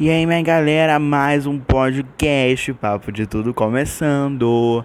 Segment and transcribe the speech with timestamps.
[0.00, 4.82] E aí, minha galera, mais um podcast, Papo de Tudo começando.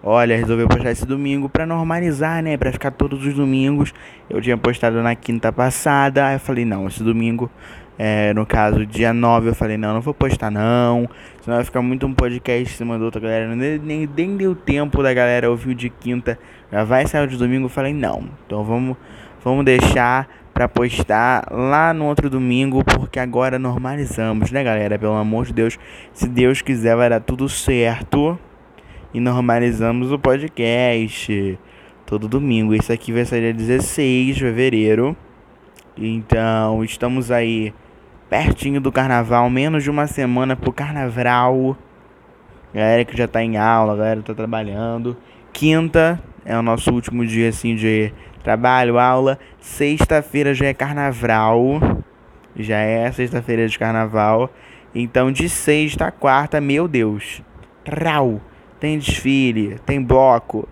[0.00, 2.56] Olha, resolvi postar esse domingo pra normalizar, né?
[2.56, 3.92] Pra ficar todos os domingos.
[4.30, 7.50] Eu tinha postado na quinta passada, aí eu falei, não, esse domingo,
[7.98, 11.10] é, no caso, dia 9, eu falei, não, não vou postar não.
[11.40, 13.56] Senão vai ficar muito um podcast em cima do outro, galera.
[13.56, 16.38] Nem, nem, nem deu tempo da galera ouvir o de quinta.
[16.70, 18.28] Já vai sair o de domingo, eu falei, não.
[18.46, 18.96] Então vamos,
[19.42, 24.98] vamos deixar para postar lá no outro domingo, porque agora normalizamos, né, galera?
[24.98, 25.78] Pelo amor de Deus,
[26.12, 28.38] se Deus quiser vai dar tudo certo
[29.14, 31.58] e normalizamos o podcast
[32.06, 32.74] todo domingo.
[32.74, 35.16] Isso aqui vai sair dia 16 de fevereiro.
[35.96, 37.72] Então, estamos aí
[38.28, 41.76] pertinho do carnaval, menos de uma semana pro carnaval.
[42.74, 45.16] Galera que já tá em aula, galera tá trabalhando.
[45.52, 49.38] Quinta é o nosso último dia assim de trabalho, aula.
[49.60, 51.80] Sexta-feira já é carnaval.
[52.56, 54.50] Já é sexta-feira de carnaval.
[54.94, 57.42] Então de sexta a quarta, meu Deus.
[57.84, 58.40] Trau.
[58.78, 60.68] Tem desfile, tem bloco.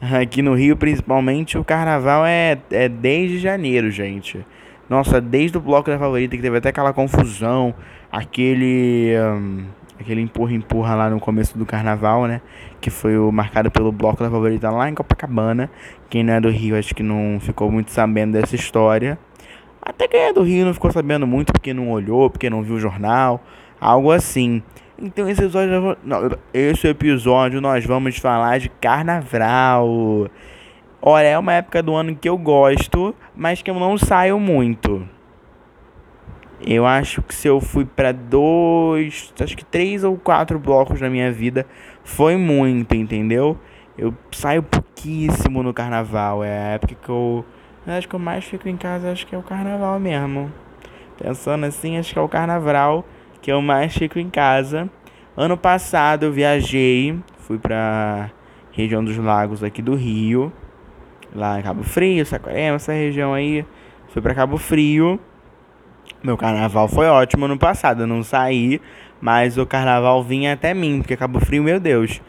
[0.00, 4.44] Aqui no Rio, principalmente, o carnaval é, é desde janeiro, gente.
[4.88, 7.74] Nossa, desde o bloco da favorita, que teve até aquela confusão,
[8.10, 9.14] aquele.
[9.16, 9.64] Um,
[10.02, 12.40] aquele empurra-empurra lá no começo do carnaval, né?
[12.80, 15.70] Que foi o marcado pelo bloco da favorita lá em Copacabana.
[16.10, 19.18] Quem não é do Rio acho que não ficou muito sabendo dessa história.
[19.80, 22.76] Até quem é do Rio não ficou sabendo muito porque não olhou, porque não viu
[22.76, 23.42] o jornal,
[23.80, 24.62] algo assim.
[24.96, 30.28] Então esse episódio, não, esse episódio nós vamos falar de carnaval.
[31.00, 35.04] Olha, é uma época do ano que eu gosto, mas que eu não saio muito.
[36.64, 41.10] Eu acho que se eu fui para dois, acho que três ou quatro blocos na
[41.10, 41.66] minha vida,
[42.04, 43.58] foi muito, entendeu?
[43.98, 46.44] Eu saio pouquíssimo no carnaval.
[46.44, 47.44] É a época que eu.
[47.86, 50.52] Acho que eu mais fico em casa, acho que é o carnaval mesmo.
[51.20, 53.04] Pensando assim, acho que é o carnaval
[53.40, 54.88] que eu mais fico em casa.
[55.36, 58.30] Ano passado eu viajei, fui pra
[58.70, 60.52] região dos lagos aqui do Rio.
[61.34, 63.64] Lá em Cabo Frio, Saquarema, essa região aí.
[64.08, 65.18] Fui pra Cabo Frio.
[66.22, 68.80] Meu carnaval foi ótimo ano passado, eu não saí,
[69.20, 72.20] mas o carnaval vinha até mim, porque Cabo Frio, meu Deus.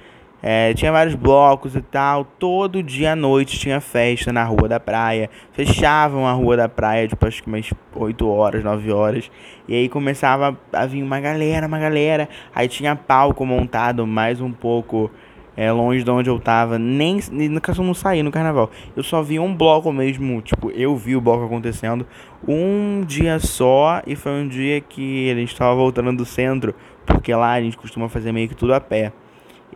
[0.45, 2.25] É, tinha vários blocos e tal.
[2.25, 5.29] Todo dia à noite tinha festa na rua da praia.
[5.53, 9.31] Fechavam a rua da praia, tipo, acho que umas 8 horas, 9 horas.
[9.69, 12.27] E aí começava a vir uma galera, uma galera.
[12.53, 15.09] Aí tinha palco montado mais um pouco
[15.55, 17.19] é, longe de onde eu tava, nem
[17.61, 18.69] caso eu não saí no carnaval.
[18.95, 22.05] Eu só vi um bloco mesmo, tipo, eu vi o bloco acontecendo
[22.47, 26.75] um dia só e foi um dia que a gente tava voltando do centro,
[27.05, 29.13] porque lá a gente costuma fazer meio que tudo a pé.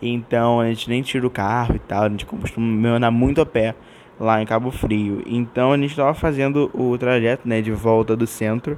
[0.01, 3.45] Então a gente nem tira o carro e tal, a gente costuma andar muito a
[3.45, 3.75] pé
[4.19, 5.23] lá em Cabo Frio.
[5.25, 8.77] Então a gente tava fazendo o trajeto, né, de volta do centro.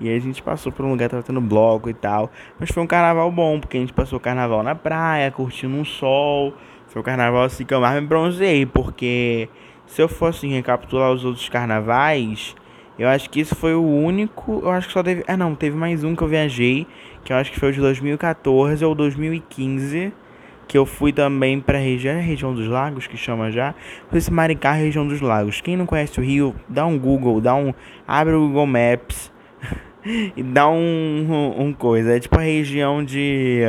[0.00, 2.30] E aí a gente passou por um lugar, tava tendo bloco e tal.
[2.58, 5.84] Mas foi um carnaval bom, porque a gente passou o carnaval na praia, curtindo um
[5.84, 6.54] sol.
[6.88, 9.48] Foi um carnaval assim que eu mais me bronzeei, porque
[9.86, 12.56] se eu fosse recapitular os outros carnavais,
[12.98, 14.60] eu acho que esse foi o único.
[14.62, 15.22] Eu acho que só teve.
[15.28, 16.86] Ah, não, teve mais um que eu viajei,
[17.22, 20.12] que eu acho que foi o de 2014 ou 2015
[20.70, 23.74] que eu fui também para região, é região dos lagos que chama já,
[24.12, 25.60] esse Maricá, região dos lagos.
[25.60, 27.74] Quem não conhece o Rio, dá um Google, dá um
[28.06, 29.32] abre o Google Maps
[30.04, 32.16] e dá um, um, coisa.
[32.16, 33.60] É tipo a região de,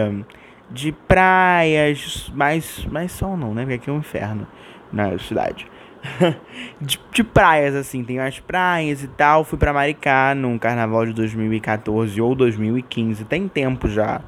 [0.70, 3.64] de praias, mais, mais sol não, né?
[3.64, 4.48] Porque aqui é um inferno
[4.92, 5.68] na cidade.
[6.82, 9.44] de, de, praias, assim, tem as praias e tal.
[9.44, 14.22] Fui pra Maricá num carnaval de 2014 ou 2015, tem tempo já.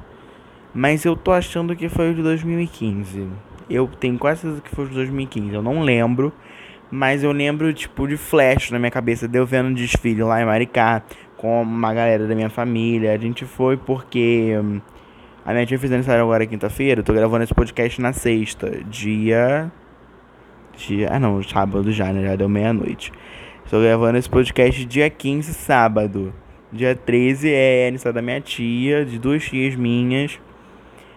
[0.74, 3.28] Mas eu tô achando que foi o de 2015.
[3.70, 6.32] Eu tenho quase certeza que foi o de 2015, eu não lembro.
[6.90, 10.40] Mas eu lembro, tipo, de flash na minha cabeça, de eu vendo um desfile lá
[10.40, 11.02] em Maricá
[11.36, 13.12] com uma galera da minha família.
[13.12, 14.80] A gente foi porque hum,
[15.44, 17.00] a minha tia fez aniversário agora quinta-feira.
[17.00, 19.70] Eu tô gravando esse podcast na sexta, dia.
[20.76, 21.08] Dia.
[21.12, 22.22] Ah, não, sábado já, né?
[22.22, 23.12] Já deu meia-noite.
[23.64, 26.32] Estou gravando esse podcast dia 15, sábado.
[26.72, 30.40] Dia 13 é aniversário da minha tia, de duas tias minhas.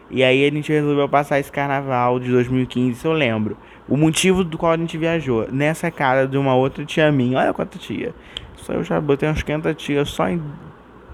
[0.09, 3.57] E aí a gente resolveu passar esse carnaval de 2015, se eu lembro.
[3.87, 5.47] O motivo do qual a gente viajou.
[5.51, 7.39] Nessa casa de uma outra tia minha.
[7.39, 8.13] Olha quanta tia.
[8.57, 10.41] Só eu já botei uns 50 tias só em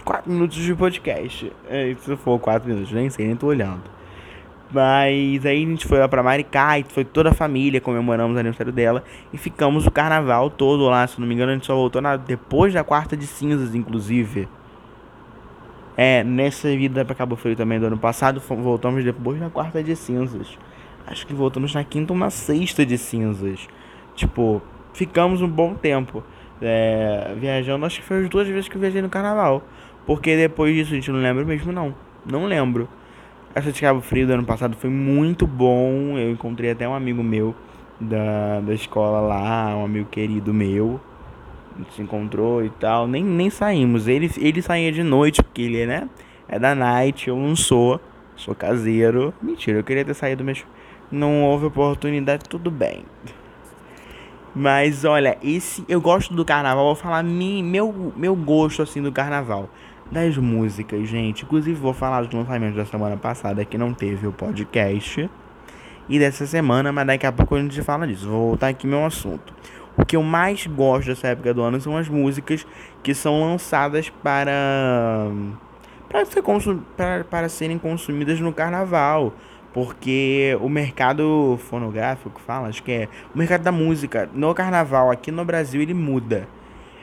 [0.03, 1.51] 4 minutos de podcast.
[1.69, 3.83] É, se for 4 minutos, nem sei, nem tô olhando.
[4.71, 8.39] Mas aí a gente foi lá pra Maricá e foi toda a família, comemoramos o
[8.39, 9.03] aniversário dela.
[9.31, 12.17] E ficamos o carnaval todo lá, se não me engano, a gente só voltou na,
[12.17, 14.47] depois da quarta de cinzas, inclusive.
[15.95, 19.95] É, nessa vida pra Cabo Frio também do ano passado, voltamos depois da quarta de
[19.95, 20.57] cinzas.
[21.05, 23.67] Acho que voltamos na quinta ou na sexta de cinzas.
[24.15, 24.59] Tipo,
[24.91, 26.23] ficamos um bom tempo
[26.61, 27.85] é, viajando.
[27.85, 29.63] Acho que foi as duas vezes que eu viajei no carnaval.
[30.05, 31.95] Porque depois disso a gente não lembra mesmo, não.
[32.25, 32.87] Não lembro.
[33.55, 36.17] Essa de Cabo Frio do ano passado foi muito bom.
[36.17, 37.55] Eu encontrei até um amigo meu
[37.99, 40.99] da, da escola lá, um amigo querido meu.
[41.75, 43.07] A gente se encontrou e tal.
[43.07, 44.07] Nem, nem saímos.
[44.07, 46.09] Ele, ele saía de noite, porque ele, né?
[46.47, 47.99] É da night, eu não sou.
[48.35, 49.33] Sou caseiro.
[49.41, 50.65] Mentira, eu queria ter saído, mas
[51.11, 53.05] não houve oportunidade, tudo bem.
[54.55, 59.69] Mas olha, esse eu gosto do carnaval, vou falar meu, meu gosto assim do carnaval.
[60.11, 61.43] Das músicas, gente.
[61.43, 65.29] Inclusive vou falar dos lançamentos da semana passada que não teve o podcast.
[66.07, 68.27] E dessa semana, mas daqui a pouco a gente fala disso.
[68.27, 69.53] Vou voltar aqui meu assunto.
[69.97, 72.65] O que eu mais gosto dessa época do ano são as músicas
[73.01, 75.31] que são lançadas para
[76.09, 76.43] para, ser
[76.95, 79.33] para, para serem consumidas no carnaval.
[79.73, 85.31] Porque o mercado fonográfico fala, acho que é o mercado da música no carnaval aqui
[85.31, 86.47] no Brasil ele muda.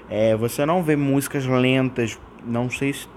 [0.08, 3.08] É, você não vê músicas lentas, não sei se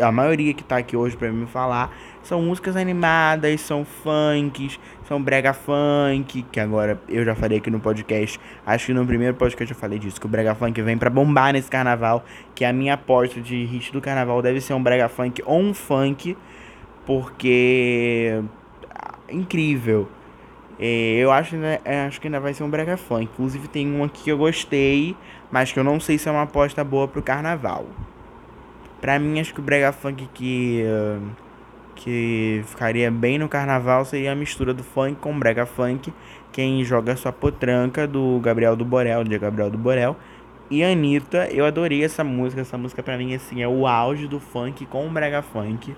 [0.00, 5.22] a maioria que tá aqui hoje para me falar são músicas animadas, são funks, são
[5.22, 9.72] brega funk, que agora eu já falei aqui no podcast, acho que no primeiro podcast
[9.72, 12.24] eu falei disso, que o brega funk vem para bombar nesse carnaval,
[12.54, 15.74] que a minha aposta de hit do carnaval deve ser um brega funk ou um
[15.74, 16.36] funk,
[17.04, 18.42] porque
[19.28, 20.08] incrível.
[20.78, 23.24] É, eu acho, né, acho que ainda vai ser um brega funk.
[23.24, 25.16] Inclusive tem um aqui que eu gostei,
[25.50, 27.86] mas que eu não sei se é uma aposta boa pro carnaval.
[29.00, 30.82] Pra mim, acho que o brega funk que,
[31.94, 36.12] que ficaria bem no carnaval seria a mistura do funk com brega funk.
[36.50, 40.16] Quem joga sua potranca do Gabriel do Borel, de Gabriel do Borel.
[40.70, 42.62] E Anitta, eu adorei essa música.
[42.62, 45.94] Essa música pra mim assim, é o auge do funk com brega funk.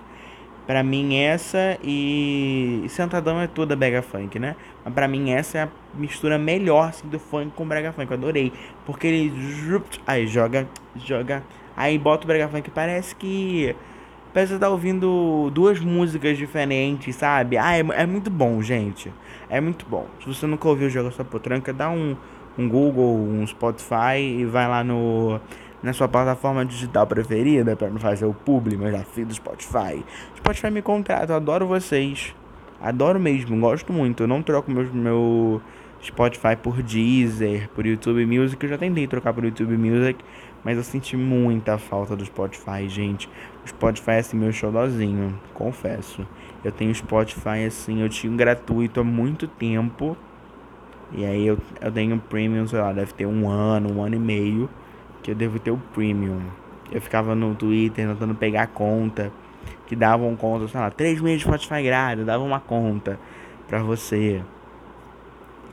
[0.67, 4.53] Pra mim essa e Sentadão é toda brega funk, né?
[4.83, 8.11] Mas pra mim essa é a mistura melhor assim, do funk com brega funk.
[8.11, 8.51] Eu adorei.
[8.85, 10.67] Porque ele aí joga,
[10.97, 11.41] joga,
[11.75, 13.73] aí bota o brega funk parece que
[14.33, 17.57] parece que tá ouvindo duas músicas diferentes, sabe?
[17.57, 19.11] Ah, é, é muito bom, gente.
[19.49, 20.05] É muito bom.
[20.19, 22.15] Se você nunca ouviu o Joga Sua Potranca, dá um,
[22.57, 25.39] um Google, um Spotify e vai lá no
[25.87, 30.03] na sua plataforma digital preferida para não fazer o publi, mas já fiz do Spotify.
[30.35, 32.35] Spotify me contrata, eu adoro vocês.
[32.81, 34.23] Adoro mesmo, gosto muito.
[34.23, 35.61] Eu não troco meu, meu
[36.03, 38.61] Spotify por Deezer, por YouTube Music.
[38.61, 40.19] Eu já tentei trocar por YouTube Music,
[40.61, 43.29] mas eu senti muita falta do Spotify, gente.
[43.63, 46.27] O Spotify é assim meu xodózinho, confesso.
[46.65, 50.17] Eu tenho Spotify assim, eu tinha gratuito há muito tempo.
[51.13, 54.19] E aí eu, eu tenho premium, sei lá, deve ter um ano, um ano e
[54.19, 54.69] meio
[55.27, 56.39] que eu devo ter o premium.
[56.89, 59.29] Eu ficava no Twitter tentando pegar conta,
[59.85, 63.19] que davam conta, sei lá, três meses de Spotify grátis, davam uma conta
[63.67, 64.41] pra você.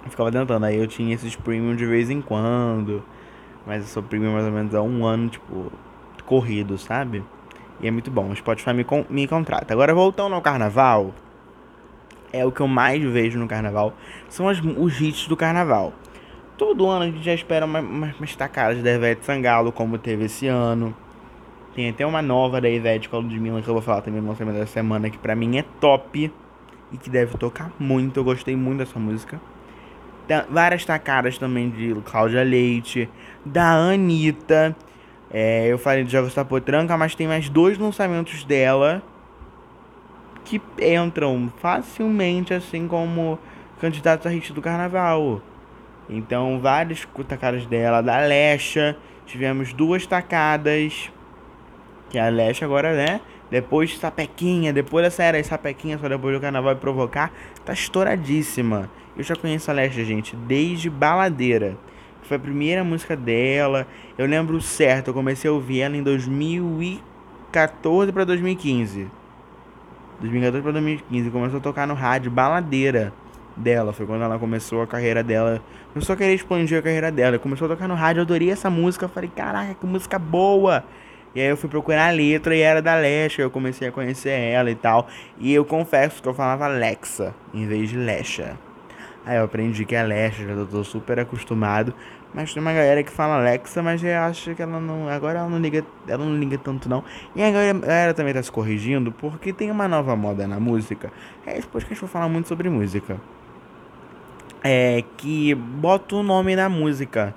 [0.05, 3.05] Eu ficava tentando, aí eu tinha esses premium de vez em quando,
[3.65, 5.71] mas eu sou premium mais ou menos há um ano, tipo,
[6.27, 7.23] corrido, sabe?
[7.81, 9.73] E é muito bom, o Spotify me, me contrata.
[9.73, 11.15] Agora voltando ao carnaval,
[12.33, 13.95] é o que eu mais vejo no carnaval,
[14.29, 15.93] são as, os hits do carnaval.
[16.57, 20.47] Todo ano a gente já espera umas, umas tacadas da Ivete Sangalo, como teve esse
[20.47, 20.95] ano.
[21.75, 24.29] Tem até uma nova da Ivete com a Ludmilla que eu vou falar também no
[24.29, 26.33] lançamento da semana, que pra mim é top
[26.93, 28.21] e que deve tocar muito.
[28.21, 29.41] Eu gostei muito dessa música.
[30.29, 33.09] Tem várias tacadas também de Cláudia Leite,
[33.45, 34.77] da Anitta.
[35.31, 39.03] É, eu falei de Jogos da Potranca, mas tem mais dois lançamentos dela
[40.45, 43.39] que entram facilmente assim como
[43.81, 45.43] candidatos a hit do carnaval.
[46.09, 48.97] Então, vários tacadas dela, da Lesha,
[49.27, 51.11] tivemos duas tacadas,
[52.11, 53.21] que a Lesha agora, né?
[53.51, 57.33] Depois Sapequinha, depois dessa era Sapequinha, só depois do carnaval provocar,
[57.65, 58.91] tá estouradíssima.
[59.17, 61.77] Eu já conheço a Lesha, gente, desde Baladeira.
[62.21, 63.87] Que foi a primeira música dela.
[64.19, 69.09] Eu lembro certo, eu comecei a ouvir ela em 2014 para 2015.
[70.21, 73.13] 2014 para 2015, começou a tocar no rádio Baladeira
[73.57, 73.93] dela.
[73.93, 75.63] Foi quando ela começou a carreira dela.
[75.95, 77.39] Começou a querer expandir a carreira dela.
[77.39, 79.05] Começou a tocar no rádio, eu adorei essa música.
[79.05, 80.83] Eu falei, caraca, que música boa!
[81.33, 83.43] E aí eu fui procurar a letra e era da Lesha.
[83.43, 85.07] Eu comecei a conhecer ela e tal.
[85.39, 88.59] E eu confesso que eu falava Alexa em vez de Lesha.
[89.25, 91.95] Aí eu aprendi que é Lesha, já tô super acostumado.
[92.35, 95.09] Mas tem uma galera que fala Alexa, mas eu acho que ela não.
[95.09, 95.85] Agora ela não liga.
[96.09, 97.05] Ela não liga tanto não.
[97.37, 101.13] E agora a galera também tá se corrigindo porque tem uma nova moda na música.
[101.47, 103.17] É depois que a gente vai falar muito sobre música
[104.65, 107.35] é, que bota o nome na música.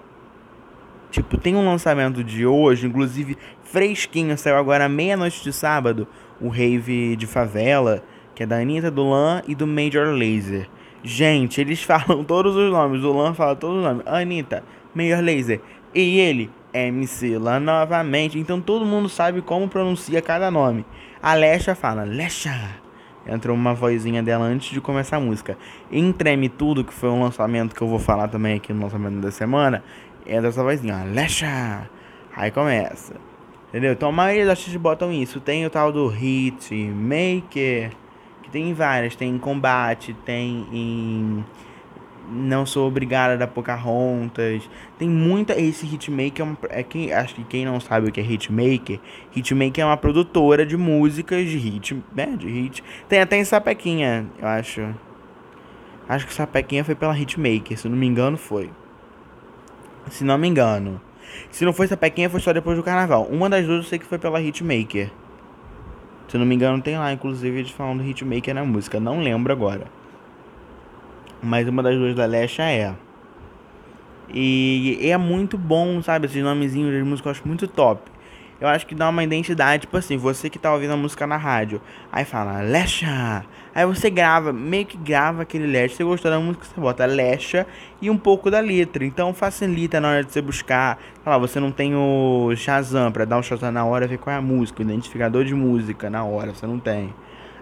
[1.12, 6.08] Tipo, tem um lançamento de hoje, inclusive fresquinho, saiu agora meia-noite de sábado,
[6.40, 8.02] o Rave de Favela,
[8.34, 10.70] que é da Anitta, do Lan e do Major Laser.
[11.04, 14.08] Gente, eles falam todos os nomes, o Lan fala todos os nomes.
[14.08, 14.64] Anitta,
[14.96, 15.60] Major Laser.
[15.94, 18.40] E ele MC lá novamente.
[18.40, 20.86] Então todo mundo sabe como pronuncia cada nome.
[21.22, 22.87] A Lesha fala, Lesha.
[23.28, 25.58] Entrou uma vozinha dela antes de começar a música.
[25.92, 29.20] Em Treme Tudo, que foi um lançamento que eu vou falar também aqui no lançamento
[29.20, 29.84] da semana,
[30.26, 31.90] entra essa vozinha, Lesha.
[32.36, 33.16] Aí começa.
[33.70, 33.92] Entendeu?
[33.92, 35.40] Então a maioria das artistas botam isso.
[35.42, 37.92] Tem o tal do Hit Maker,
[38.44, 39.16] que tem várias.
[39.16, 41.44] Tem em Combate, tem em
[42.48, 44.68] não Sou Obrigada da Pocahontas.
[44.98, 45.60] Tem muita.
[45.60, 47.14] Esse Hitmaker é, uma, é quem.
[47.14, 49.00] Acho que quem não sabe o que é Hitmaker.
[49.36, 52.02] Hitmaker é uma produtora de músicas de hit.
[52.16, 52.36] Né?
[52.38, 52.84] De hit.
[53.08, 54.96] Tem até em Sapequinha, eu acho.
[56.10, 58.70] Acho que Sapequinha foi pela Hitmaker, se não me engano foi.
[60.10, 61.02] Se não me engano.
[61.52, 63.24] Se não foi Sapequinha, foi só depois do carnaval.
[63.30, 65.12] Uma das duas eu sei que foi pela Hitmaker.
[66.28, 69.00] Se não me engano, tem lá, inclusive, eles falando Hitmaker na música.
[69.00, 69.97] Não lembro agora.
[71.42, 72.94] Mas uma das duas da Lesha é.
[74.30, 76.26] E é muito bom, sabe?
[76.26, 78.02] Esses nomezinhos de música eu acho muito top.
[78.60, 81.38] Eu acho que dá uma identidade, tipo assim, você que tá ouvindo a música na
[81.38, 81.80] rádio,
[82.12, 83.46] aí fala Lesha.
[83.74, 85.96] Aí você grava, meio que grava aquele Lesha.
[85.96, 87.68] Você gostou da música, você bota Lesha
[88.02, 89.06] e um pouco da letra.
[89.06, 90.98] Então facilita na hora de você buscar.
[91.24, 94.40] Lá, você não tem o Shazam pra dar um Shazam na hora, ver qual é
[94.40, 97.14] a música, o identificador de música na hora, você não tem.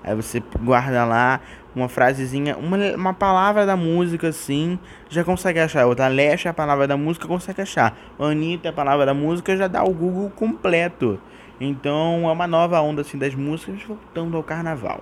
[0.01, 1.41] Aí você guarda lá
[1.75, 4.79] uma frasezinha, uma, uma palavra da música assim,
[5.09, 5.85] já consegue achar.
[5.85, 7.97] Outra Leste é a palavra da música, consegue achar.
[8.17, 11.19] Anitta é a palavra da música, já dá o Google completo.
[11.59, 15.01] Então é uma nova onda assim das músicas voltando ao carnaval.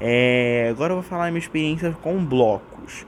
[0.00, 3.06] É, agora eu vou falar minha experiência com blocos.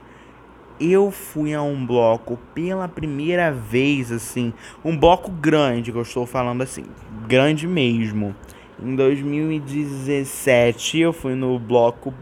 [0.79, 6.25] Eu fui a um bloco pela primeira vez, assim, um bloco grande que eu estou
[6.25, 6.85] falando assim,
[7.27, 8.33] grande mesmo.
[8.81, 12.13] Em 2017 eu fui no bloco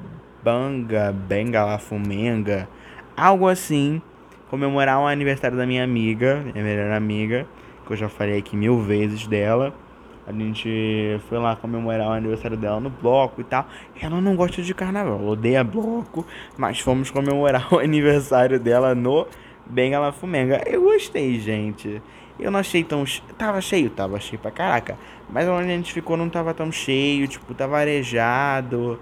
[0.47, 2.69] Banga, Bengala Fumenga,
[3.17, 4.01] algo assim,
[4.49, 7.45] comemorar o aniversário da minha amiga, minha melhor amiga,
[7.85, 9.73] que eu já falei aqui mil vezes dela.
[10.25, 13.67] A gente foi lá comemorar o aniversário dela no bloco e tal.
[14.01, 16.25] Ela não gosta de carnaval, odeia bloco,
[16.57, 19.27] mas fomos comemorar o aniversário dela no
[19.65, 20.63] Bengala Fumenga.
[20.65, 22.01] Eu gostei, gente.
[22.39, 23.03] Eu não achei tão.
[23.37, 24.97] Tava cheio, tava cheio pra caraca.
[25.29, 28.97] Mas onde a gente ficou não tava tão cheio, tipo, tava arejado.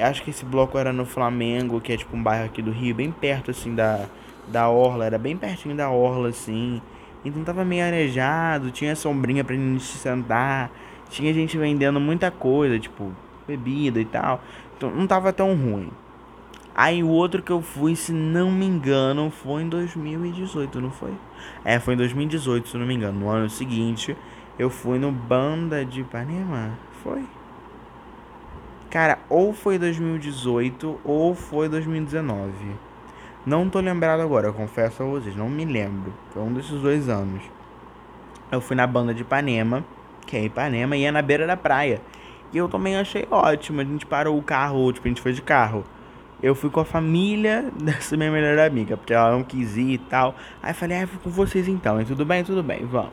[0.00, 2.94] Acho que esse bloco era no Flamengo, que é tipo um bairro aqui do Rio,
[2.94, 4.06] bem perto assim da,
[4.48, 6.80] da Orla, era bem pertinho da Orla, assim.
[7.24, 10.70] Então tava meio arejado, tinha sombrinha pra gente sentar,
[11.10, 13.12] tinha gente vendendo muita coisa, tipo,
[13.46, 14.40] bebida e tal.
[14.76, 15.90] Então não tava tão ruim.
[16.74, 21.14] Aí o outro que eu fui, se não me engano, foi em 2018, não foi?
[21.64, 23.18] É, foi em 2018, se não me engano.
[23.18, 24.14] No ano seguinte,
[24.58, 26.78] eu fui no Banda de Ipanema.
[27.02, 27.24] Foi?
[28.96, 32.50] Cara, ou foi 2018 ou foi 2019.
[33.44, 36.14] Não tô lembrado agora, confesso a vocês, não me lembro.
[36.30, 37.42] Foi um desses dois anos.
[38.50, 39.84] Eu fui na banda de Ipanema,
[40.26, 42.00] que é Ipanema, e é na beira da praia.
[42.54, 43.82] E eu também achei ótimo.
[43.82, 45.84] A gente parou o carro, tipo, a gente foi de carro
[46.42, 49.98] eu fui com a família dessa minha melhor amiga, porque ela não quis ir e
[49.98, 50.34] tal.
[50.62, 52.00] Aí falei, ah, eu fui com vocês então.
[52.00, 53.12] E tudo bem, tudo bem, vamos.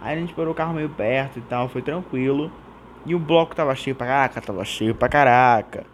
[0.00, 2.50] Aí a gente parou o carro meio perto e tal, foi tranquilo.
[3.04, 5.84] E o bloco tava cheio pra caraca, tava cheio pra caraca.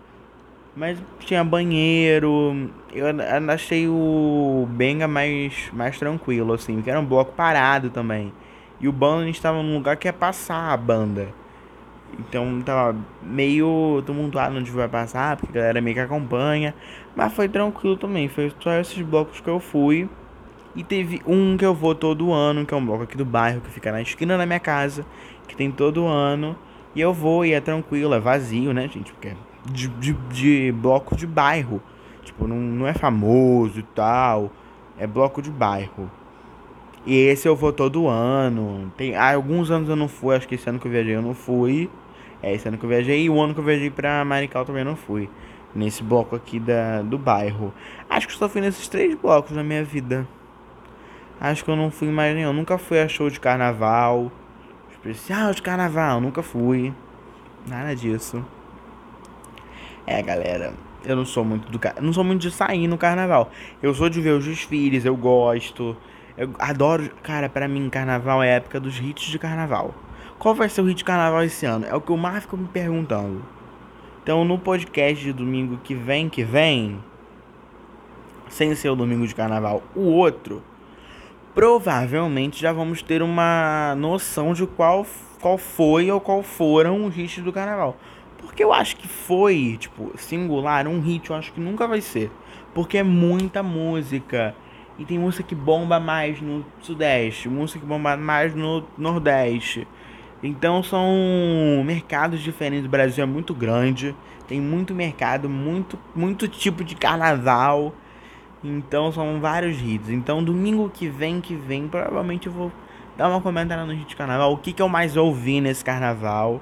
[0.77, 2.71] Mas tinha banheiro.
[2.93, 3.07] Eu
[3.53, 8.33] achei o Benga mais, mais tranquilo, assim, porque era um bloco parado também.
[8.81, 11.29] E o bando a gente tava num lugar que é passar a banda.
[12.19, 16.75] Então tava meio tumultuado onde vai passar, porque a galera meio que acompanha.
[17.17, 18.29] Mas foi tranquilo também.
[18.29, 20.09] Foi só esses blocos que eu fui.
[20.77, 23.61] E teve um que eu vou todo ano, que é um bloco aqui do bairro,
[23.61, 25.05] que fica na esquina da minha casa,
[25.49, 26.57] que tem todo ano.
[26.99, 29.12] E eu vou e é tranquilo, é vazio, né, gente?
[29.12, 29.37] Porque é
[29.71, 31.81] de, de, de bloco de bairro.
[32.25, 34.50] Tipo, não, não é famoso e tal.
[34.99, 36.11] É bloco de bairro.
[37.07, 38.93] E esse eu vou todo ano.
[38.97, 41.23] Tem ah, alguns anos eu não fui, acho que esse ano que eu viajei eu
[41.23, 41.88] não fui.
[42.43, 44.83] É esse ano que eu viajei e o ano que eu viajei pra Marical também
[44.83, 45.31] não fui.
[45.73, 47.73] Nesse bloco aqui da, do bairro.
[48.11, 50.26] Acho que só fui nesses três blocos na minha vida.
[51.40, 52.52] Acho que eu não fui mais nenhum.
[52.52, 54.33] Nunca fui a show de carnaval.
[55.11, 56.93] Especial de carnaval, nunca fui.
[57.67, 58.45] Nada disso.
[60.07, 60.75] É, galera.
[61.05, 63.50] Eu não sou muito do não sou muito de sair no carnaval.
[63.83, 65.97] Eu sou de ver os desfiles, eu gosto.
[66.37, 69.95] Eu adoro, cara, para mim carnaval é a época dos hits de carnaval.
[70.38, 71.87] Qual vai ser o hit de carnaval esse ano?
[71.87, 73.43] É o que eu mais me perguntando.
[74.23, 77.03] Então no podcast de domingo que vem, que vem,
[78.50, 80.62] sem ser o domingo de carnaval, o outro,
[81.55, 85.07] provavelmente já vamos ter uma noção de qual,
[85.40, 87.97] qual foi ou qual foram os hits do carnaval.
[88.38, 92.31] Porque eu acho que foi, tipo, singular, um hit, eu acho que nunca vai ser.
[92.75, 94.55] Porque é muita música
[94.99, 99.87] E tem música que bomba mais no Sudeste, música que bomba mais no Nordeste.
[100.43, 101.09] Então são
[101.85, 102.87] mercados diferentes.
[102.87, 104.14] O Brasil é muito grande,
[104.49, 107.95] tem muito mercado, muito, muito tipo de carnaval.
[108.62, 110.11] Então são vários hits.
[110.11, 112.73] Então domingo que vem, que vem, provavelmente eu vou
[113.17, 114.53] dar uma comentada no hit de carnaval.
[114.53, 116.61] O que, que eu mais ouvi nesse carnaval?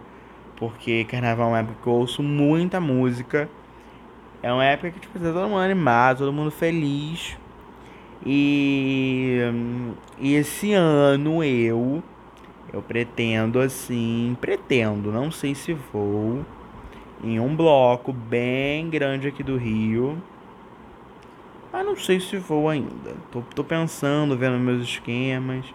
[0.57, 3.49] Porque carnaval é uma época que eu ouço muita música.
[4.43, 7.37] É uma época que tipo, tá todo mundo animado, todo mundo feliz.
[8.25, 9.41] E,
[10.19, 12.03] e esse ano eu
[12.73, 16.45] eu pretendo assim, pretendo, não sei se vou
[17.23, 20.21] em um bloco bem grande aqui do Rio.
[21.73, 23.15] Mas não sei se vou ainda.
[23.31, 25.67] Tô, tô pensando, vendo meus esquemas.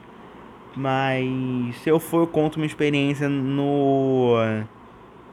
[0.76, 4.36] Mas se eu for, eu conto uma experiência no.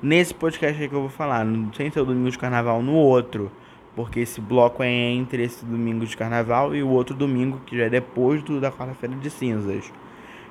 [0.02, 1.46] Nesse podcast aí que eu vou falar.
[1.76, 3.50] Sem ser o domingo de carnaval, no outro.
[3.94, 7.84] Porque esse bloco é entre esse domingo de carnaval e o outro domingo, que já
[7.84, 9.92] é depois do, da quarta-feira de cinzas.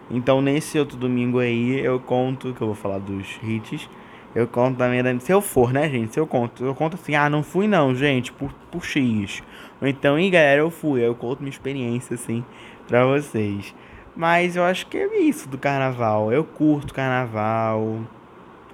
[0.10, 3.90] Então nesse outro domingo aí eu conto, que eu vou falar dos hits.
[4.36, 6.14] Eu conto também, se eu for, né, gente?
[6.14, 9.42] Se eu conto, eu conto assim, ah, não fui não, gente, por, por X.
[9.82, 11.02] Ou então, e galera, eu fui.
[11.02, 12.44] Eu conto minha experiência, assim,
[12.88, 13.74] pra vocês.
[14.16, 16.32] Mas eu acho que é isso do carnaval.
[16.32, 18.00] Eu curto carnaval.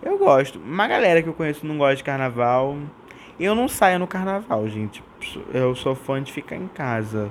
[0.02, 0.60] Eu gosto.
[0.60, 2.78] Uma galera que eu conheço não gosta de carnaval.
[3.40, 5.04] Eu não saio no carnaval, gente.
[5.54, 7.30] Eu sou fã de ficar em casa.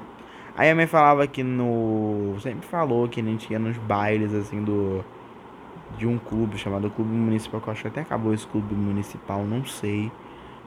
[0.57, 2.37] Aí a mãe falava que no.
[2.41, 5.03] Sempre falou que a gente ia nos bailes, assim, do.
[5.99, 9.45] De um clube chamado Clube Municipal, que eu acho que até acabou esse clube municipal,
[9.45, 10.11] não sei.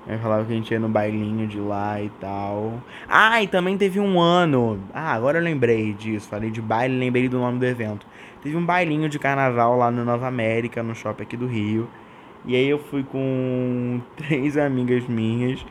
[0.07, 2.73] Aí falava que a gente ia no bailinho de lá e tal.
[3.07, 4.79] Ah, e também teve um ano.
[4.93, 6.29] Ah, agora eu lembrei disso.
[6.29, 8.05] Falei de baile, lembrei do nome do evento.
[8.43, 11.89] Teve um bailinho de carnaval lá no Nova América, no shopping aqui do Rio.
[12.45, 15.65] E aí eu fui com três amigas minhas.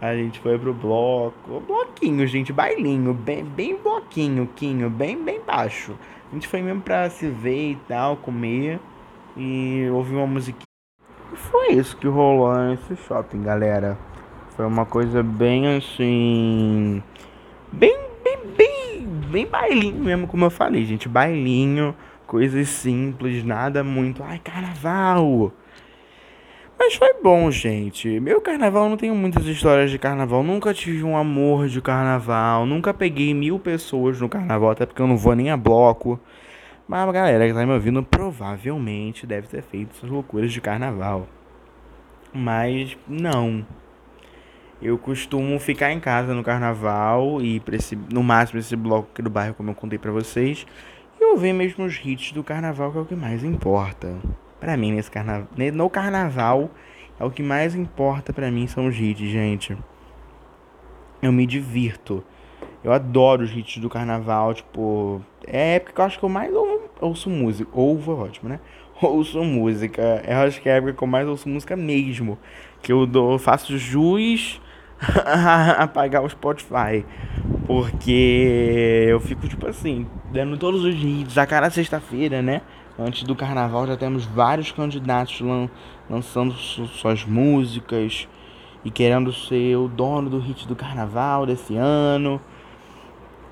[0.00, 1.60] A gente foi pro bloco.
[1.60, 3.14] Bloquinho, gente, bailinho.
[3.14, 5.94] Bem, bem bloquinho, quinho, bem, bem baixo.
[6.30, 8.78] A gente foi mesmo pra se ver e tal, comer.
[9.36, 10.64] E ouvir uma musiquinha.
[11.32, 13.96] E foi isso que rolou nesse shopping, galera.
[14.50, 17.02] Foi uma coisa bem assim.
[17.72, 21.08] Bem, bem, bem, bem bailinho mesmo, como eu falei, gente.
[21.08, 21.94] Bailinho,
[22.26, 24.22] coisas simples, nada muito.
[24.22, 25.52] Ai, carnaval!
[26.78, 28.20] Mas foi bom, gente.
[28.20, 30.42] Meu carnaval não tenho muitas histórias de carnaval.
[30.44, 32.64] Nunca tive um amor de carnaval.
[32.64, 36.20] Nunca peguei mil pessoas no carnaval, até porque eu não vou nem a bloco.
[36.86, 41.26] Mas a galera que tá me ouvindo provavelmente deve ter feito essas loucuras de carnaval.
[42.32, 43.66] Mas não.
[44.80, 49.28] Eu costumo ficar em casa no carnaval e esse, no máximo esse bloco aqui do
[49.28, 50.64] bairro, como eu contei pra vocês.
[51.20, 54.16] E ouvir mesmo os hits do carnaval, que é o que mais importa.
[54.60, 55.48] Pra mim, nesse carnaval.
[55.74, 56.70] No carnaval,
[57.18, 59.76] é o que mais importa pra mim são os hits, gente.
[61.22, 62.24] Eu me divirto.
[62.82, 65.20] Eu adoro os hits do carnaval, tipo.
[65.46, 67.70] É a época que eu acho que eu mais ouço, ouço música.
[67.72, 68.60] Ouvo é ótimo, né?
[69.00, 70.22] Ouço música.
[70.26, 72.36] Eu acho que é a época que eu mais ouço música mesmo.
[72.82, 74.60] Que eu dou, faço jus
[75.24, 77.04] a pagar o Spotify.
[77.66, 82.60] Porque eu fico, tipo assim, dando todos os hits a cada sexta-feira, né?
[82.98, 85.68] Antes do carnaval já temos vários candidatos lan
[86.10, 88.26] lançando su suas músicas
[88.84, 92.40] e querendo ser o dono do hit do carnaval desse ano.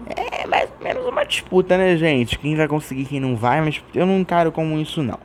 [0.09, 2.39] É mais ou menos uma disputa, né, gente?
[2.39, 5.19] Quem vai conseguir, quem não vai, mas eu não encaro como isso, não.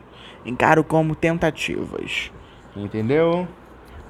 [0.46, 2.32] Encaro como tentativas.
[2.76, 3.48] Entendeu?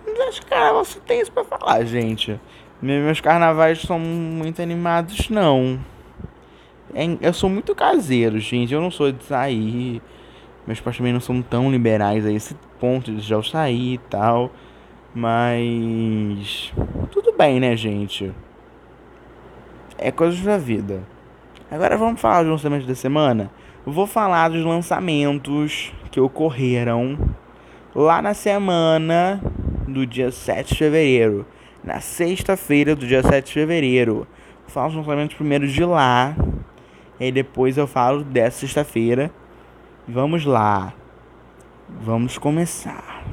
[0.05, 2.39] Mas acho que carnaval só tem isso pra falar, gente.
[2.81, 5.79] Meus carnavais são muito animados, não.
[6.93, 8.73] É, eu sou muito caseiro, gente.
[8.73, 10.01] Eu não sou de sair.
[10.67, 14.51] Meus pais também não são tão liberais a esse ponto de já sair e tal.
[15.13, 16.73] Mas.
[17.11, 18.31] Tudo bem, né, gente?
[19.97, 21.01] É coisa da vida.
[21.69, 23.49] Agora vamos falar dos lançamentos da semana.
[23.85, 27.17] Eu vou falar dos lançamentos que ocorreram
[27.95, 29.41] lá na semana
[29.87, 31.45] do dia 7 de fevereiro.
[31.83, 34.27] Na sexta-feira do dia 7 de fevereiro.
[34.61, 36.35] Vou falar os lançamentos primeiro de lá
[37.27, 39.31] e depois eu falo dessa sexta-feira.
[40.07, 40.91] Vamos lá.
[41.87, 43.23] Vamos começar.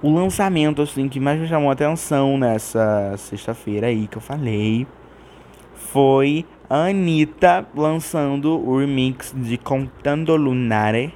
[0.00, 4.86] O lançamento assim que mais me chamou a atenção nessa sexta-feira aí que eu falei
[5.74, 11.14] foi a Anitta lançando o remix de Contando Lunare,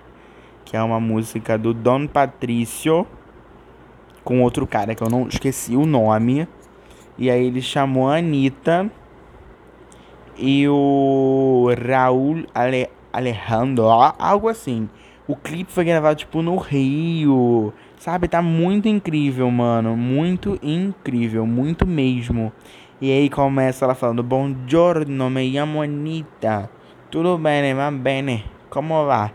[0.67, 3.07] que é uma música do Don Patricio
[4.23, 6.47] com outro cara que eu não esqueci o nome.
[7.17, 8.91] E aí ele chamou a Anitta
[10.39, 13.87] e o Raul Ale, Alejandro,
[14.19, 14.89] algo assim.
[15.27, 18.29] O clipe foi gravado tipo no Rio, sabe?
[18.29, 22.53] Tá muito incrível, mano, muito incrível, muito mesmo.
[23.01, 26.71] E aí começa ela falando: Buongiorno, me chamo Anitta.
[27.11, 28.45] Tudo bem, va bene?
[28.71, 29.31] Como va?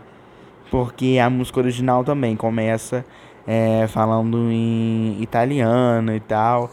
[0.70, 3.04] Porque a música original também começa
[3.46, 6.70] é, falando em italiano e tal.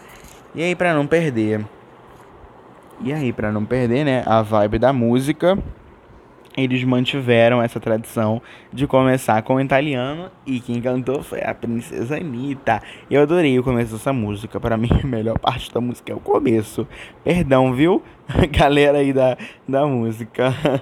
[0.56, 1.66] E aí, pra não perder.
[3.04, 4.24] E aí, pra não perder, né?
[4.26, 5.58] A vibe da música
[6.58, 8.42] eles mantiveram essa tradição
[8.74, 12.82] de começar com o italiano e quem cantou foi a princesa Anitta.
[13.10, 14.60] Eu adorei o começo dessa música.
[14.60, 16.88] Para mim, a melhor parte da música é o começo.
[17.24, 18.04] Perdão, viu?
[18.52, 19.38] Galera aí da,
[19.68, 20.54] da música.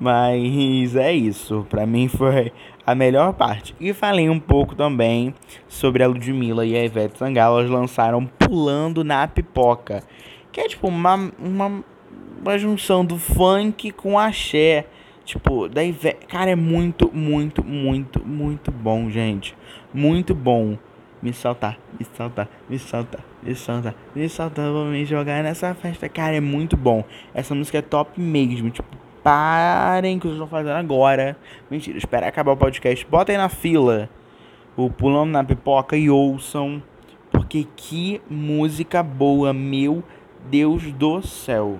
[0.00, 1.66] Mas é isso.
[1.68, 2.52] Para mim foi
[2.86, 3.74] a melhor parte.
[3.78, 5.34] E falei um pouco também
[5.68, 7.58] sobre a Ludmilla e a Ivete Sangalo.
[7.58, 10.02] Elas lançaram Pulando na Pipoca.
[10.52, 11.84] Que é tipo uma, uma
[12.40, 14.86] uma junção do funk com axé.
[15.24, 15.94] Tipo, daí,
[16.26, 19.54] cara, é muito, muito, muito, muito bom, gente.
[19.92, 20.78] Muito bom.
[21.20, 26.08] Me soltar, me soltar, me soltar, me soltar, me soltar, vou me jogar nessa festa.
[26.08, 27.04] Cara, é muito bom.
[27.34, 28.70] Essa música é top mesmo.
[28.70, 31.36] Tipo, parem que vocês estão fazendo agora.
[31.68, 33.04] Mentira, espera acabar o podcast.
[33.04, 34.08] Botem na fila
[34.76, 36.80] o Pulando na Pipoca e ouçam.
[37.32, 40.04] Porque que música boa, meu
[40.50, 41.78] Deus do céu.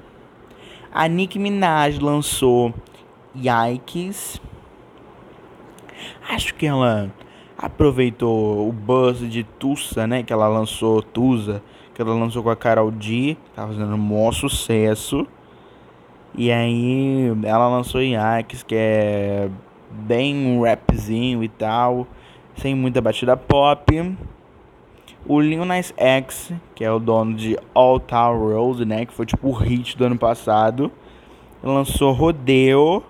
[0.93, 2.75] A Nicki Minaj lançou
[3.37, 4.41] Yikes.
[6.29, 7.11] Acho que ela
[7.57, 10.23] aproveitou o buzz de Tussa, né?
[10.23, 11.63] Que ela lançou Tusa,
[11.95, 15.27] que ela lançou com a Carol D, tá fazendo um maior sucesso.
[16.35, 19.49] E aí ela lançou Yikes, que é
[19.91, 22.07] bem um rapzinho e tal,
[22.55, 24.17] sem muita batida pop.
[25.29, 29.05] O Lil Nas X, que é o dono de All Town Road, né?
[29.05, 30.91] Que foi tipo o hit do ano passado.
[31.63, 33.03] Lançou Rodeo.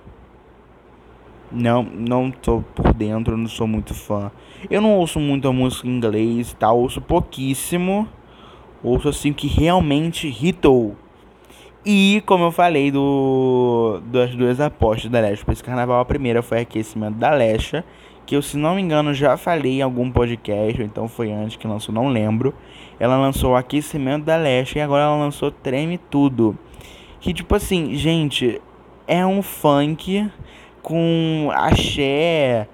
[1.52, 4.32] Não, não tô por dentro, não sou muito fã.
[4.68, 6.66] Eu não ouço muita música em inglês tá?
[6.66, 8.08] tal, ouço pouquíssimo.
[8.82, 10.96] Ouço assim que realmente hitou.
[11.86, 16.42] E como eu falei do das duas apostas da Lesha para esse carnaval, a primeira
[16.42, 17.84] foi aquecimento da Lesha
[18.28, 21.56] que eu, se não me engano, já falei em algum podcast, ou então foi antes
[21.56, 22.52] que lançou, não lembro.
[23.00, 26.54] Ela lançou Aquecimento da Leste e agora ela lançou Treme Tudo.
[27.20, 28.60] Que, tipo assim, gente,
[29.06, 30.30] é um funk
[30.82, 32.68] com axé.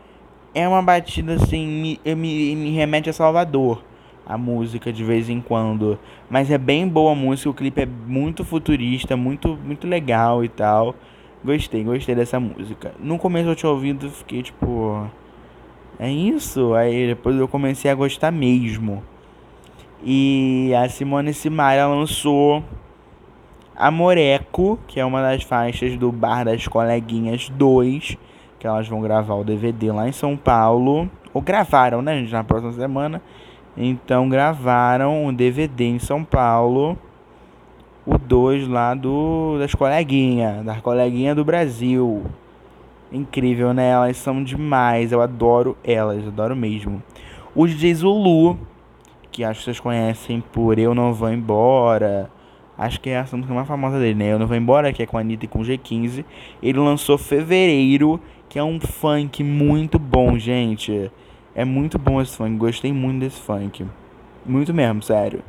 [0.53, 3.81] É uma batida assim, me, me, me remete a Salvador
[4.27, 5.97] a música de vez em quando.
[6.29, 10.49] Mas é bem boa a música, o clipe é muito futurista, muito, muito legal e
[10.49, 10.97] tal.
[11.45, 12.93] Gostei, gostei dessa música.
[12.99, 15.09] No começo eu tinha ouvido, fiquei tipo.
[15.98, 16.74] É isso.
[16.74, 19.02] Aí depois eu comecei a gostar mesmo.
[20.02, 22.62] E a Simone Simaria lançou
[23.76, 28.18] Amoreco, que é uma das faixas do Bar das Coleguinhas 2,
[28.59, 31.11] que elas vão gravar o DVD lá em São Paulo.
[31.33, 33.22] Ou gravaram, né, gente, na próxima semana.
[33.76, 36.98] Então gravaram o DVD em São Paulo.
[38.07, 42.24] O 2 lá do das coleguinhas, das coleguinhas do Brasil
[43.14, 43.90] incrível, né?
[43.90, 45.12] Elas são demais.
[45.12, 47.03] Eu adoro elas, adoro mesmo.
[47.55, 48.59] O DJ Zulu,
[49.31, 52.31] que acho que vocês conhecem por Eu Não Vou Embora.
[52.77, 54.33] Acho que é a música mais famosa dele, né?
[54.33, 56.24] Eu Não Vou Embora, que é com a Anitta e com o G15.
[56.62, 61.11] Ele lançou Fevereiro, que é um funk muito bom, gente.
[61.55, 63.87] É muito bom esse funk, gostei muito desse funk.
[64.44, 65.40] Muito mesmo, sério.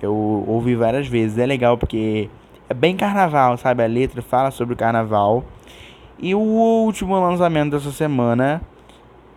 [0.00, 0.14] Eu
[0.46, 2.30] ouvi várias vezes, é legal porque
[2.68, 3.82] é bem carnaval, sabe?
[3.82, 5.44] A letra fala sobre o carnaval.
[6.18, 8.60] E o último lançamento dessa semana,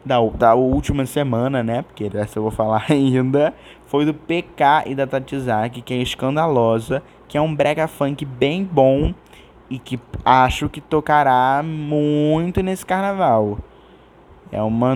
[0.04, 1.84] da, da última semana, né?
[1.84, 3.54] Porque dessa eu vou falar ainda,
[3.86, 8.64] foi do PK e da Tatizaki, que é escandalosa, que é um brega funk bem
[8.64, 9.14] bom
[9.70, 13.60] e que acho que tocará muito nesse carnaval.
[14.52, 14.94] É uma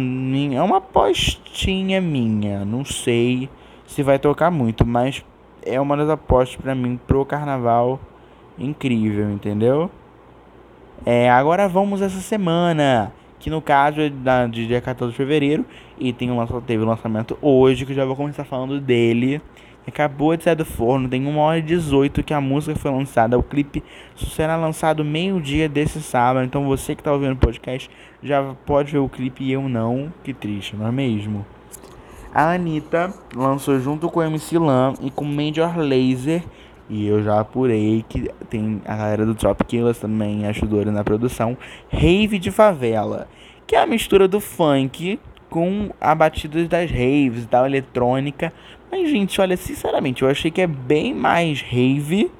[0.53, 3.49] é uma apostinha minha, não sei
[3.85, 5.23] se vai tocar muito, mas
[5.65, 7.99] é uma das apostas para mim pro carnaval
[8.57, 9.89] incrível, entendeu?
[11.03, 15.65] É, agora vamos essa semana, que no caso é da, de dia 14 de fevereiro,
[15.99, 19.41] e tem um, teve o um lançamento hoje, que eu já vou começar falando dele.
[19.87, 23.37] Acabou de sair do forno, tem 1 hora e 18 que a música foi lançada.
[23.37, 23.83] O clipe
[24.15, 26.43] será lançado meio-dia desse sábado.
[26.43, 27.87] Então você que está ouvindo o podcast
[28.23, 30.11] já pode ver o clipe e eu não.
[30.23, 31.45] Que triste, não é mesmo?
[32.33, 36.43] A Anitta lançou junto com o MC Lan e com Major Laser
[36.89, 41.57] e eu já apurei que tem a galera do Trop Killers também ajudou na produção.
[41.89, 43.27] Rave de Favela,
[43.65, 45.19] que é a mistura do funk
[45.49, 48.53] com a batida das raves tal, eletrônica.
[48.91, 52.31] Mas, gente, olha, sinceramente, eu achei que é bem mais rave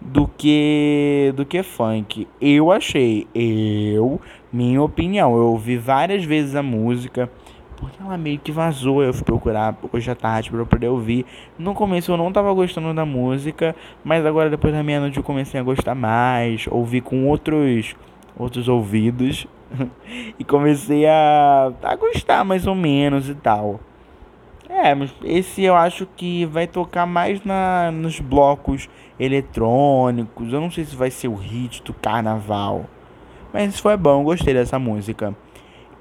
[0.00, 2.26] do que do que funk.
[2.40, 4.20] Eu achei, eu,
[4.52, 7.30] minha opinião, eu ouvi várias vezes a música
[7.82, 9.02] porque ela meio que vazou.
[9.02, 11.26] Eu fui procurar hoje à tarde para poder ouvir.
[11.58, 15.58] No começo eu não tava gostando da música, mas agora depois da meia-noite eu comecei
[15.58, 17.96] a gostar mais, ouvir com outros
[18.38, 19.46] outros ouvidos
[20.38, 23.80] e comecei a, a gostar mais ou menos e tal.
[24.68, 30.52] É, mas esse eu acho que vai tocar mais na, nos blocos eletrônicos.
[30.52, 32.86] Eu não sei se vai ser o hit do carnaval.
[33.52, 35.34] Mas foi bom, gostei dessa música.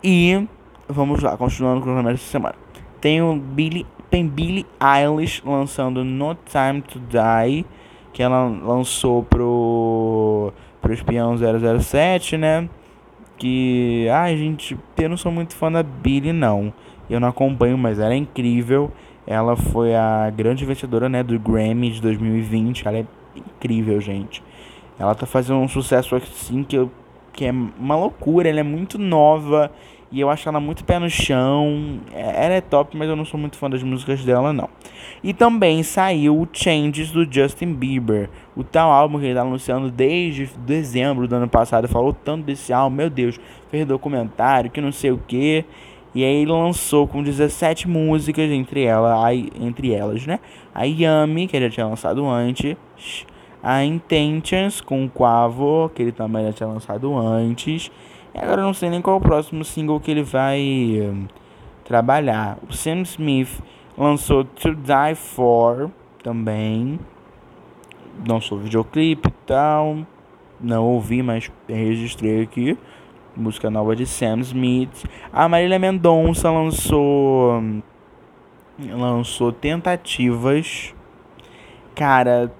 [0.01, 0.47] E
[0.91, 2.55] vamos lá, continuando com o cronômetro dessa semana.
[2.99, 7.65] Tem o Billy, tem Billie Eilish lançando No Time to Die,
[8.13, 12.67] que ela lançou pro pro espião 007, né?
[13.37, 16.73] Que, ai, gente, eu não sou muito fã da Billie não.
[17.09, 18.91] Eu não acompanho, mas ela é incrível.
[19.25, 22.87] Ela foi a grande vencedora, né, do Grammy de 2020.
[22.87, 24.43] Ela é incrível, gente.
[24.97, 26.91] Ela tá fazendo um sucesso assim que, eu,
[27.33, 28.49] que é uma loucura.
[28.49, 29.71] Ela é muito nova
[30.11, 31.99] e eu acho ela muito pé no chão.
[32.13, 34.69] É, ela é top, mas eu não sou muito fã das músicas dela, não.
[35.23, 38.29] E também saiu o Changes do Justin Bieber.
[38.55, 41.87] O tal álbum que ele tá anunciando desde dezembro do ano passado.
[41.87, 43.39] Falou tanto desse álbum, meu Deus.
[43.69, 45.63] Fez documentário, que não sei o que.
[46.13, 50.41] E aí ele lançou com 17 músicas, entre, ela, a, entre elas, né?
[50.75, 52.75] A Yummy, que ele já tinha lançado antes.
[53.63, 57.89] A Intentions, com o Quavo, que ele também já tinha lançado antes.
[58.35, 60.59] Agora eu não sei nem qual é o próximo single que ele vai
[61.01, 61.27] um,
[61.83, 62.57] trabalhar.
[62.69, 63.61] O Sam Smith
[63.97, 65.91] lançou To Die For
[66.23, 66.99] também.
[68.27, 69.99] Lançou videoclipe e tal.
[70.59, 72.77] Não ouvi, mas registrei aqui
[73.35, 75.05] música nova de Sam Smith.
[75.31, 77.61] A Marília Mendonça lançou
[78.89, 80.93] lançou Tentativas.
[81.95, 82.51] Cara,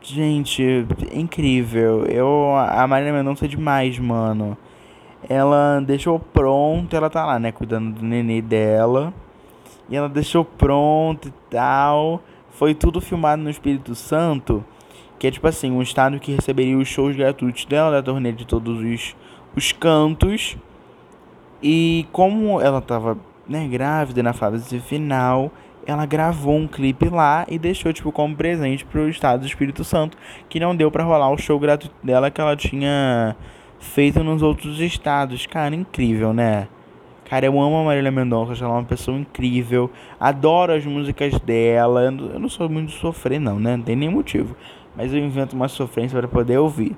[0.00, 2.04] gente, incrível.
[2.06, 4.56] Eu a Marília Mendonça é demais, mano.
[5.28, 9.12] Ela deixou pronto, ela tá lá, né, cuidando do nenê dela.
[9.88, 12.22] E ela deixou pronto e tal.
[12.50, 14.64] Foi tudo filmado no Espírito Santo,
[15.18, 18.46] que é tipo assim, um estado que receberia os shows gratuitos dela, da turnê de
[18.46, 19.14] todos os
[19.56, 20.56] os cantos.
[21.62, 23.16] E como ela estava
[23.48, 25.50] né, grávida na fase final,
[25.86, 30.16] ela gravou um clipe lá e deixou tipo como presente pro estado do Espírito Santo,
[30.48, 33.36] que não deu para rolar o show gratuito dela que ela tinha
[33.78, 35.46] feito nos outros estados.
[35.46, 36.68] Cara, incrível, né?
[37.24, 39.90] Cara, eu amo a Marília Mendonça, ela uma pessoa incrível.
[40.20, 42.02] Adoro as músicas dela.
[42.02, 43.76] Eu não sou muito de sofrer, não, né?
[43.76, 44.54] Não tem nem motivo.
[44.94, 46.96] Mas eu invento uma sofrência para poder ouvir.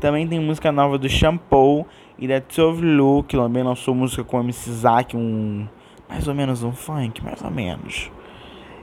[0.00, 1.86] Também tem música nova do Shampoo
[2.18, 5.66] e da Tove Lu, que também lançou música com o MC Zack, um
[6.08, 8.10] mais ou menos um funk, mais ou menos.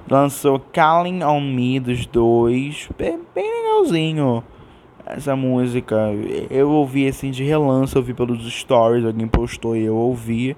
[0.10, 4.44] Lançou Calling on Me dos dois, bem, bem legalzinho
[5.06, 5.96] essa música.
[6.50, 10.56] Eu ouvi assim de relance, eu vi pelos stories, alguém postou e eu ouvi.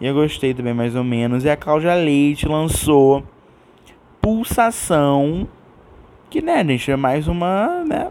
[0.00, 1.44] E eu gostei também mais ou menos.
[1.44, 3.22] E a Cláudia Leite lançou
[4.20, 5.48] Pulsação,
[6.28, 8.10] que né, gente, é mais uma, né,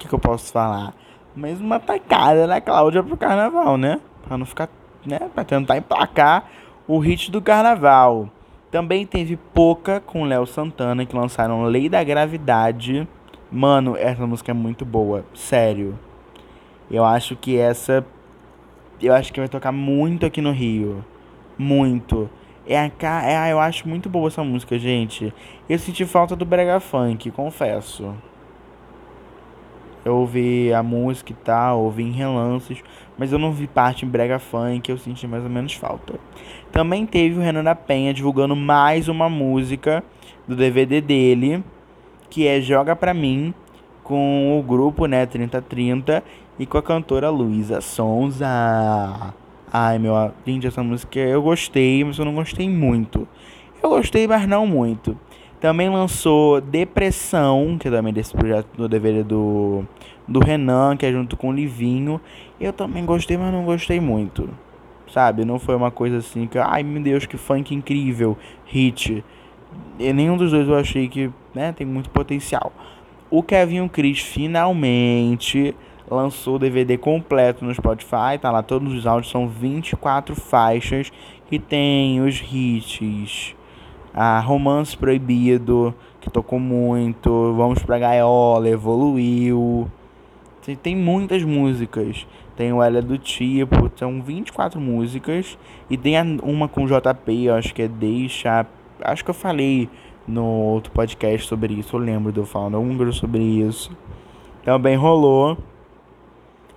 [0.00, 0.94] que, que eu posso falar?
[1.36, 4.00] Mas uma tacada na Cláudia pro carnaval, né?
[4.26, 4.68] Pra não ficar,
[5.06, 5.20] né?
[5.32, 6.44] Pra tentar emplacar
[6.88, 8.28] o hit do carnaval.
[8.70, 13.06] Também teve Pouca com Léo Santana, que lançaram Lei da Gravidade.
[13.52, 15.98] Mano, essa música é muito boa, sério.
[16.90, 18.06] Eu acho que essa.
[19.02, 21.04] Eu acho que vai tocar muito aqui no Rio.
[21.58, 22.30] Muito.
[22.66, 25.34] É a é, eu acho muito boa essa música, gente.
[25.68, 28.14] Eu senti falta do Brega Funk, confesso.
[30.04, 32.82] Eu ouvi a música e tal, ouvi em relances,
[33.18, 36.18] mas eu não vi parte em brega funk, eu senti mais ou menos falta.
[36.72, 40.02] Também teve o Renan da Penha divulgando mais uma música
[40.48, 41.62] do DVD dele,
[42.30, 43.52] que é Joga Pra Mim,
[44.04, 46.22] com o grupo, né, 3030,
[46.58, 48.46] e com a cantora Luísa Sonza.
[49.72, 50.14] Ai, meu,
[50.46, 53.26] gente, essa música eu gostei, mas eu não gostei muito.
[53.82, 55.16] Eu gostei, mas não muito.
[55.60, 59.84] Também lançou Depressão, que é também desse projeto do DVD do,
[60.26, 62.20] do Renan, que é junto com o Livinho.
[62.60, 64.48] Eu também gostei, mas não gostei muito.
[65.12, 65.44] Sabe?
[65.44, 69.24] Não foi uma coisa assim que, ai meu Deus, que funk incrível, hit.
[69.98, 72.72] E nenhum dos dois eu achei que né, tem muito potencial.
[73.30, 75.74] O Kevin Cris finalmente
[76.10, 81.12] lançou o DVD completo no Spotify, tá lá todos os áudios, são 24 faixas
[81.48, 83.54] que tem os hits
[84.12, 89.90] a Romance Proibido, que tocou muito, Vamos pra Gaiola, Evoluiu.
[90.64, 92.26] Tem, tem muitas músicas.
[92.56, 95.56] Tem o Ela do Tipo, são 24 músicas.
[95.88, 98.66] E tem uma com JP, acho que é Deixa.
[99.02, 99.88] Acho que eu falei
[100.26, 101.96] no outro podcast sobre isso.
[101.96, 103.90] Eu lembro eu falando húngaro sobre isso.
[104.64, 105.58] Também rolou.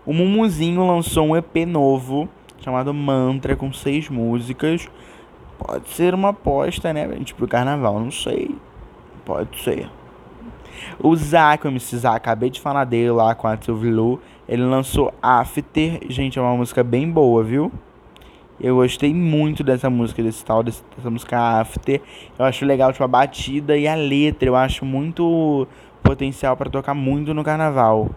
[0.06, 2.28] O Mumuzinho lançou um EP novo
[2.64, 4.88] chamado Mantra, com seis músicas.
[5.58, 8.56] Pode ser uma aposta, né, gente, pro carnaval, não sei.
[9.26, 9.90] Pode ser.
[11.00, 15.14] O Zac, o MC Zac, acabei de falar dele lá com a Silvio Ele lançou
[15.22, 16.00] After.
[16.10, 17.72] Gente, é uma música bem boa, viu?
[18.64, 22.00] Eu gostei muito dessa música, desse tal, dessa música After.
[22.40, 24.48] Eu acho legal, tipo, a batida e a letra.
[24.48, 25.68] Eu acho muito
[26.02, 28.10] potencial para tocar muito no carnaval.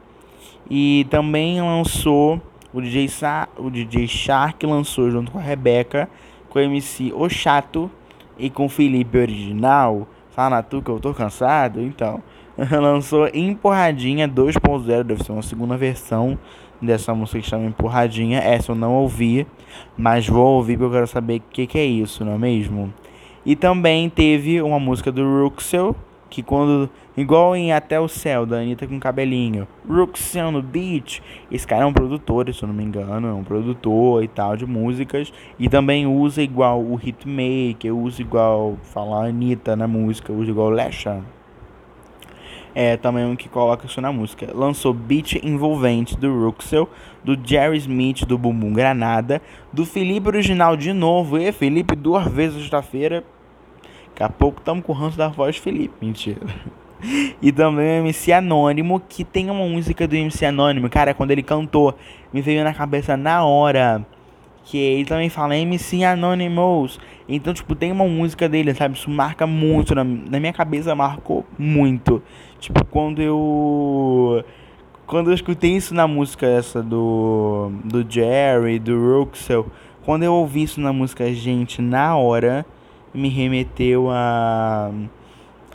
[0.70, 2.40] E também lançou
[2.72, 6.08] o DJ, Sa o DJ Shark lançou junto com a Rebeca,
[6.48, 7.90] com o MC O Chato
[8.38, 10.06] e com o Felipe Original.
[10.30, 11.80] Fala tu que eu tô cansado?
[11.80, 12.22] Então,
[12.70, 16.38] lançou Empurradinha 2.0, deve ser uma segunda versão
[16.80, 18.38] dessa música que chama Empurradinha.
[18.38, 19.44] Essa eu não ouvi,
[19.96, 22.92] mas vou ouvir porque eu quero saber o que, que é isso, não é mesmo?
[23.44, 25.94] E também teve uma música do Ruxel,
[26.28, 26.90] que quando.
[27.16, 29.66] Igual em Até o Céu, da Anitta com cabelinho.
[29.88, 31.22] Ruxel no beat.
[31.50, 33.28] Esse cara é um produtor, se eu não me engano.
[33.28, 35.32] É um produtor e tal de músicas.
[35.58, 38.76] E também usa igual o Hitmaker, usa igual.
[38.82, 41.22] Falar Anitta na música, usa igual Lesha
[42.78, 44.50] é também um que coloca isso na música.
[44.54, 46.86] Lançou Beat Envolvente do Ruxel,
[47.24, 49.40] do Jerry Smith do Bumbum Granada,
[49.72, 53.24] do Felipe Original de novo, e Felipe duas vezes sexta-feira.
[54.10, 56.40] Daqui a pouco estamos com o ranço da voz Felipe, mentira.
[57.40, 61.42] E também o MC Anônimo, que tem uma música do MC Anônimo, cara, quando ele
[61.42, 61.94] cantou,
[62.32, 64.04] me veio na cabeça na hora
[64.66, 66.98] que ele também fala MC Anonymous.
[67.28, 68.96] Então, tipo, tem uma música dele, sabe?
[68.96, 72.22] Isso marca muito, na, na minha cabeça marcou muito.
[72.58, 74.44] Tipo, quando eu.
[75.06, 77.70] Quando eu escutei isso na música essa do.
[77.84, 79.66] Do Jerry, do Ruxel.
[80.04, 82.66] Quando eu ouvi isso na música, gente, na hora
[83.14, 84.90] me remeteu a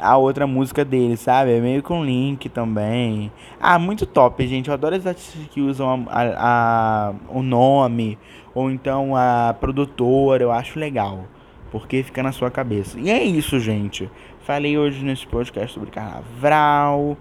[0.02, 1.52] a outra música dele, sabe?
[1.52, 3.32] É meio com link também.
[3.62, 4.68] Ah, muito top, gente.
[4.68, 8.18] Eu adoro os artistas que usam a, a, a, o nome
[8.54, 10.44] ou então a produtora.
[10.44, 11.26] Eu acho legal.
[11.72, 13.00] Porque fica na sua cabeça.
[13.00, 14.10] E é isso, gente.
[14.42, 17.18] Falei hoje nesse podcast sobre carnaval.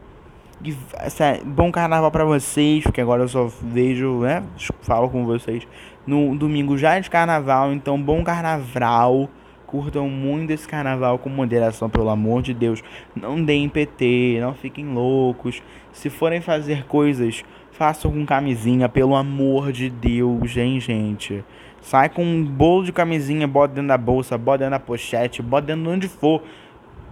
[0.64, 0.76] E,
[1.46, 4.42] bom carnaval para vocês, porque agora eu só vejo, né?
[4.82, 5.66] Falo com vocês
[6.06, 7.72] no domingo já de carnaval.
[7.72, 9.30] Então, bom carnaval
[9.70, 12.82] curtam muito esse carnaval com moderação, pelo amor de Deus.
[13.14, 15.62] Não deem PT, não fiquem loucos.
[15.92, 21.44] Se forem fazer coisas, façam com camisinha, pelo amor de Deus, hein, gente.
[21.80, 25.68] Sai com um bolo de camisinha, bota dentro da bolsa, bota dentro da pochete, bota
[25.68, 26.42] dentro de onde for.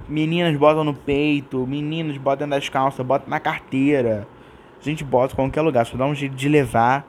[0.08, 4.26] Meninas botam no peito, meninos botam das calças, botam na carteira.
[4.80, 7.06] A gente bota em qualquer lugar, só dá um jeito de levar.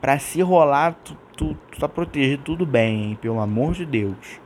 [0.00, 3.18] Pra se rolar, tu, tu, tu tá protegido, tudo bem, hein?
[3.20, 4.41] Pelo amor de Deus.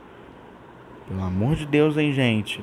[1.07, 2.61] Pelo amor de Deus, hein, gente?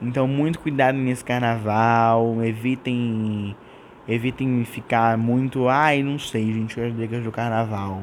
[0.00, 2.42] Então, muito cuidado nesse carnaval.
[2.44, 3.56] Evitem.
[4.06, 5.68] Evitem ficar muito.
[5.68, 8.02] Ai, não sei, gente, as dicas do carnaval.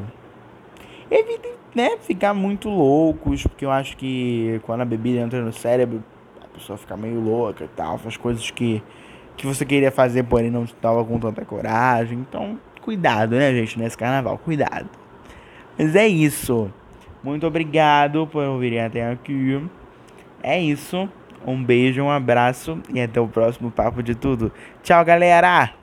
[1.10, 3.44] Evitem, né, ficar muito loucos.
[3.44, 6.04] Porque eu acho que quando a bebida entra no cérebro,
[6.44, 7.98] a pessoa fica meio louca e tal.
[7.98, 8.84] Faz coisas que,
[9.38, 12.20] que você queria fazer, porém não estava com tanta coragem.
[12.20, 14.38] Então, cuidado, né, gente, nesse carnaval.
[14.39, 14.89] Cuidado.
[15.78, 16.70] Mas é isso.
[17.23, 19.62] Muito obrigado por ouvirem até aqui.
[20.41, 21.10] É isso.
[21.45, 24.51] Um beijo, um abraço e até o próximo Papo de Tudo.
[24.84, 25.73] Tchau, galera!